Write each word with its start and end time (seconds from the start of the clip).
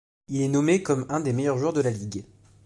Il 0.29 0.41
est 0.41 0.47
nommé 0.47 0.81
comme 0.81 1.05
un 1.09 1.19
des 1.19 1.31
meilleurs 1.31 1.59
joueurs 1.59 1.73
de 1.73 1.81
la 1.81 1.91
ligue. 1.91 2.25